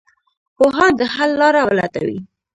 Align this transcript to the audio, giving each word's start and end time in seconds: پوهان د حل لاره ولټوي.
پوهان 0.55 0.91
د 0.99 1.01
حل 1.13 1.31
لاره 1.41 1.61
ولټوي. 1.65 2.19